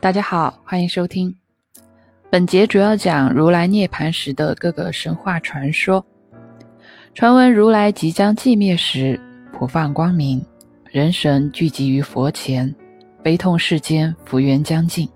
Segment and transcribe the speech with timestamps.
[0.00, 1.36] 大家好，欢迎收听。
[2.30, 6.02] 本节主要讲如来涅盘时的各个神话传说。
[7.12, 9.20] 传闻如来即将寂灭时，
[9.52, 10.42] 普放光明，
[10.90, 12.74] 人神聚集于佛前，
[13.22, 15.06] 悲痛世间，福缘将尽。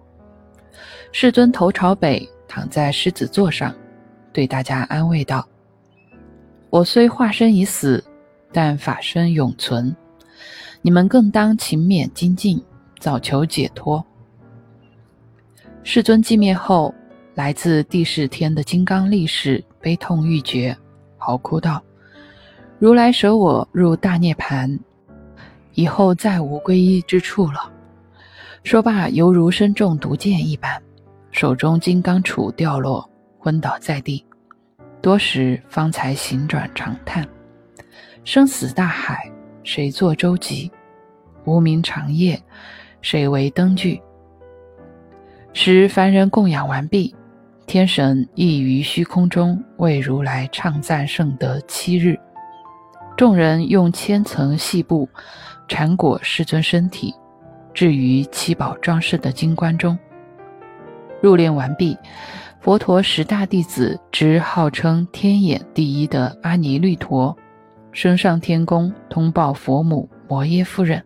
[1.12, 3.74] 世尊头朝北，躺在狮子座上，
[4.34, 5.48] 对大家安慰道
[6.68, 8.04] ：“我虽化身已死，
[8.52, 9.96] 但法身永存，
[10.82, 12.62] 你们更当勤勉精进，
[13.00, 14.04] 早求解脱。”
[15.82, 16.94] 世尊寂灭后，
[17.34, 20.76] 来自地势天的金刚力士悲痛欲绝，
[21.18, 21.82] 嚎哭道
[22.78, 24.78] ：“如来舍我入大涅盘，
[25.74, 27.70] 以后再无皈依之处了。”
[28.64, 30.82] 说罢，犹如身中毒箭一般，
[31.30, 33.06] 手中金刚杵掉落，
[33.38, 34.24] 昏倒在地。
[35.02, 37.28] 多时方才醒转，长叹
[38.24, 39.30] ：“生死大海，
[39.64, 40.70] 谁作舟楫？
[41.44, 42.42] 无名长夜，
[43.02, 44.00] 谁为灯具？”
[45.66, 47.16] 时凡人供养完毕，
[47.66, 52.18] 天神亦于虚空中为如来唱赞圣德七日。
[53.16, 55.08] 众人用千层细布
[55.66, 57.14] 缠裹世尊身体，
[57.72, 59.98] 置于七宝装饰的金棺中。
[61.22, 61.96] 入殓完毕，
[62.60, 67.34] 佛陀十大弟子之号称天眼第一的阿尼律陀，
[67.90, 71.02] 升上天宫通报佛母摩耶夫人。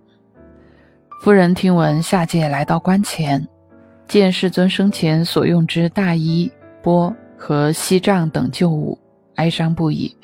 [1.22, 3.40] 夫人听闻下界来到棺前。
[4.08, 6.50] 见世尊生前所用之大衣
[6.82, 8.98] 钵和锡杖等旧物，
[9.34, 10.16] 哀伤不已，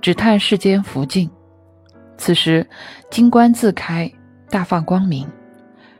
[0.00, 1.28] 只叹世间福尽。
[2.16, 2.66] 此时
[3.10, 4.10] 金棺自开，
[4.48, 5.28] 大放光明，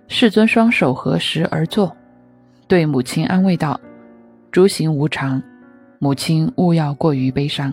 [0.09, 1.95] 世尊双手合十而坐，
[2.67, 3.79] 对母亲安慰道
[4.51, 5.41] ：“诸行无常，
[5.99, 7.73] 母亲勿要过于悲伤。”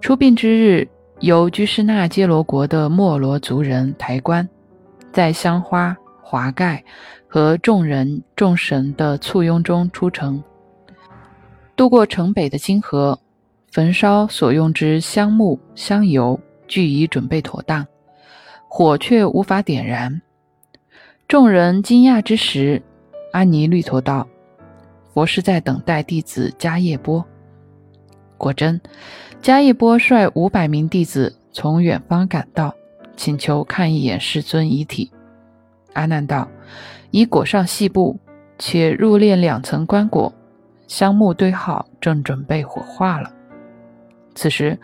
[0.00, 0.88] 出殡之日，
[1.20, 4.48] 由居士那揭罗国的莫罗族人抬棺，
[5.12, 5.94] 在香花。
[6.26, 6.82] 华盖
[7.34, 10.40] 和众人众神的簇拥中出城，
[11.74, 13.18] 渡过城北的金河，
[13.72, 17.84] 焚烧所用之香木香油，俱已准备妥当，
[18.68, 20.22] 火却无法点燃。
[21.26, 22.80] 众人惊讶之时，
[23.32, 24.28] 阿尼律陀道
[25.12, 27.24] ：“佛是在等待弟子迦叶波。”
[28.38, 28.80] 果真，
[29.42, 32.72] 迦叶波率五百名弟子从远方赶到，
[33.16, 35.10] 请求看一眼世尊遗体。
[35.94, 36.48] 阿难道
[37.14, 38.18] ：“已裹上细布，
[38.58, 40.32] 且入殓两层棺椁，
[40.88, 43.32] 香木堆好，正准备火化了。”
[44.34, 44.76] 此时，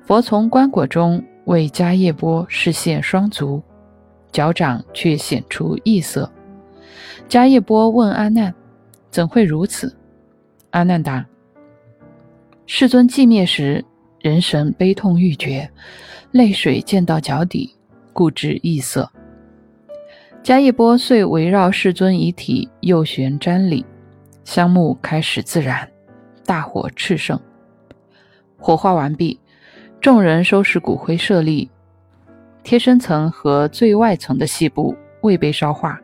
[0.00, 3.62] 佛从棺椁中为迦叶波示现双足，
[4.32, 6.32] 脚掌却显出异色。
[7.28, 8.54] 迦叶波问阿难
[9.12, 9.94] ：“怎会如此？”
[10.72, 11.22] 阿难答
[12.64, 13.84] ：“世尊寂灭时，
[14.20, 15.70] 人神悲痛欲绝，
[16.30, 17.76] 泪水溅到脚底，
[18.14, 19.06] 故知异色。”
[20.44, 23.82] 迦叶波遂围绕世尊遗体右旋瞻礼，
[24.44, 25.88] 香木开始自燃，
[26.44, 27.40] 大火炽盛。
[28.58, 29.40] 火化完毕，
[30.02, 31.70] 众人收拾骨灰舍利，
[32.62, 35.98] 贴身层和最外层的细布未被烧化，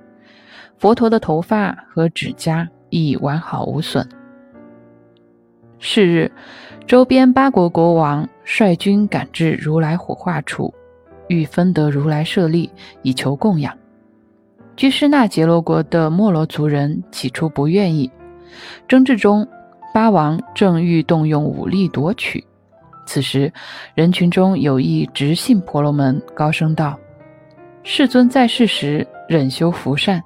[0.79, 4.09] 佛陀的头发和指甲亦完好无损。
[5.79, 6.33] 是日，
[6.87, 10.73] 周边八国国王率军赶至如来火化处，
[11.29, 12.71] 欲分得如来舍利，
[13.03, 13.77] 以求供养。
[14.81, 18.11] 居士那杰罗国的莫罗族人起初不愿意，
[18.89, 19.47] 争执中，
[19.93, 22.43] 八王正欲动用武力夺取。
[23.05, 23.53] 此时，
[23.95, 26.99] 人群中有一直信婆罗门高声道
[27.85, 30.19] ：“世尊在世时忍修福善，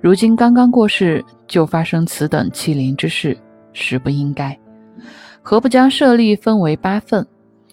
[0.00, 3.36] 如今刚刚过世，就发生此等欺凌之事，
[3.72, 4.56] 实不应该。
[5.42, 7.26] 何不将舍利分为八份，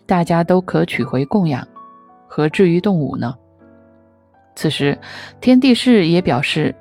[0.07, 1.63] 大家都可取回供养？
[2.27, 3.35] 何至于动武呢？”
[4.57, 4.97] 此时，
[5.39, 6.73] 天地士也表示，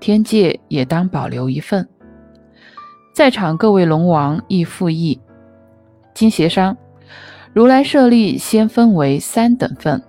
[0.00, 1.88] 天界也当保留一份。
[3.14, 5.20] 在场各位龙王亦附议，
[6.14, 6.76] 经协商，
[7.52, 10.02] 如来舍利先分为三等份，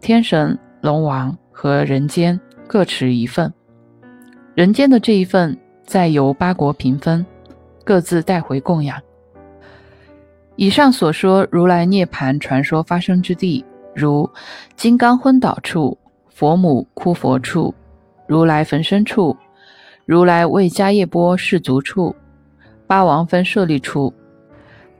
[0.00, 2.38] 天神、龙王和人间
[2.68, 3.52] 各持一份。
[4.54, 7.26] 人间的这一份，再由八国平分，
[7.82, 8.96] 各自带回供养。
[10.54, 13.64] 以上所说如来涅盘传说发生之地，
[13.96, 14.30] 如
[14.76, 15.98] 金刚昏倒处。
[16.42, 17.72] 佛母哭佛处，
[18.26, 19.36] 如来焚身处，
[20.04, 22.16] 如来为迦叶波示足处，
[22.84, 24.12] 八王分舍利处，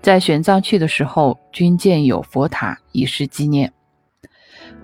[0.00, 3.72] 在玄奘去的时候，均建有佛塔以示纪念。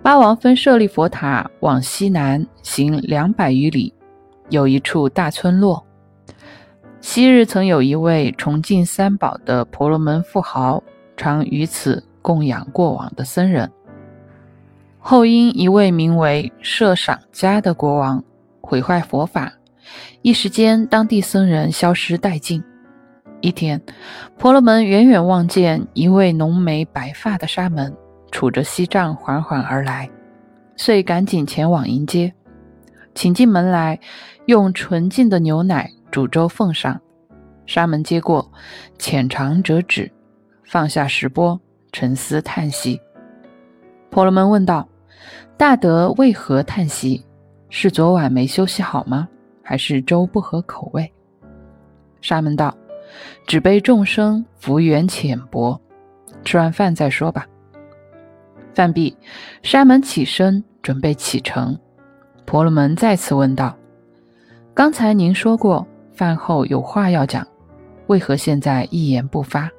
[0.02, 3.94] 八王分舍利佛塔往西南行两百余里，
[4.48, 5.86] 有一处大村落。
[7.00, 10.82] 昔日曾有一位崇敬三宝的婆罗门富豪，
[11.16, 13.70] 常于此供养过往的僧人。
[14.98, 18.22] 后因一位名为摄赏迦的国王
[18.60, 19.52] 毁坏佛法，
[20.22, 22.62] 一时间，当地僧人消失殆尽。
[23.40, 23.80] 一天，
[24.36, 27.96] 婆罗门远远望见一位浓眉白发的沙门，
[28.32, 30.10] 杵着锡杖缓缓而来，
[30.76, 32.34] 遂赶紧前往迎接，
[33.14, 33.98] 请进门来，
[34.46, 37.00] 用纯净的牛奶煮粥奉上。
[37.64, 38.50] 沙门接过，
[38.98, 40.10] 浅尝辄止，
[40.64, 41.58] 放下石钵，
[41.92, 43.00] 沉思叹息。
[44.10, 44.88] 婆罗门问道
[45.56, 47.24] ：“大德为何叹息？
[47.68, 49.28] 是昨晚没休息好吗？
[49.62, 51.12] 还是粥不合口味？”
[52.20, 52.74] 沙门道
[53.46, 55.78] ：“只悲众生福缘浅薄，
[56.42, 57.46] 吃完饭再说吧。”
[58.74, 59.16] 饭毕，
[59.62, 61.78] 沙门起身准备启程。
[62.46, 63.76] 婆罗门再次问道
[64.72, 67.46] ：“刚才您说过饭后有话要讲，
[68.06, 69.70] 为何现在一言不发？”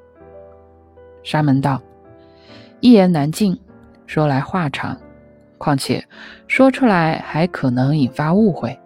[1.24, 1.82] 沙门道
[2.80, 3.58] ：“一言难尽。”
[4.10, 4.98] 说来话长，
[5.56, 6.04] 况且
[6.48, 8.76] 说出来还可能引发误会。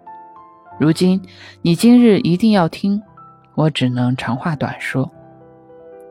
[0.79, 1.19] 如今
[1.63, 3.01] 你今日一定要听，
[3.55, 5.11] 我只能长话短说。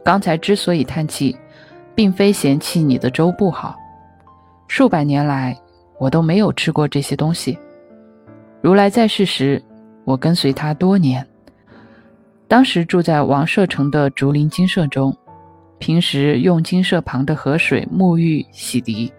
[0.04, 1.38] 刚才之所以叹气，
[1.94, 3.76] 并非嫌弃你的粥不好，
[4.66, 5.56] 数百年来
[6.00, 7.56] 我都没有吃过这些东西。
[8.60, 9.62] 如来在世时，
[10.02, 11.24] 我跟随他多年，
[12.48, 15.16] 当时住在王舍城的竹林精舍中。
[15.78, 19.12] 平时用金舍旁的河水沐浴洗涤，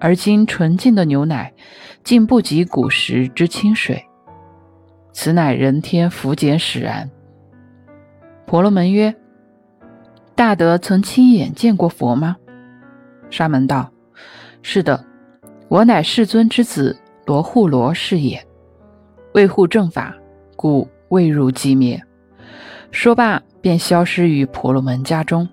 [0.00, 1.52] 而今纯净的牛奶
[2.02, 4.04] 竟不及古时之清水，
[5.12, 7.08] 此乃人天福俭使然。
[8.44, 9.14] 婆罗门曰
[10.34, 12.36] ：“大德曾亲眼见过佛吗？”
[13.30, 13.92] 沙门道
[14.62, 15.04] ：“是的，
[15.68, 18.42] 我乃世尊之子罗护罗是也。
[19.34, 20.14] 为护正法，
[20.56, 22.02] 故未入寂灭。”
[22.90, 25.46] 说罢，便消失于婆罗门家中。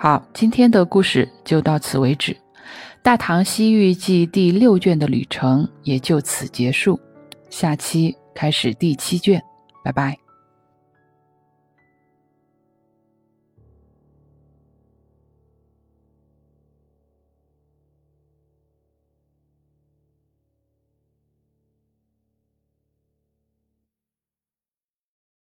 [0.00, 2.32] 好，今天的故事就到此为止，
[3.02, 7.00] 《大唐西域记》第六卷的旅程也就此结束，
[7.50, 9.42] 下期开始第七卷，
[9.82, 10.16] 拜拜。